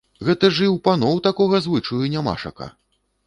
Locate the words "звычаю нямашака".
1.67-2.71